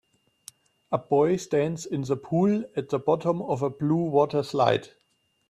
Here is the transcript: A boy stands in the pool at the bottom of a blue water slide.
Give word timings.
A 0.91 0.97
boy 0.97 1.35
stands 1.37 1.85
in 1.85 2.01
the 2.01 2.17
pool 2.17 2.63
at 2.75 2.89
the 2.89 2.97
bottom 2.97 3.39
of 3.43 3.61
a 3.61 3.69
blue 3.69 4.09
water 4.09 4.41
slide. 4.41 4.87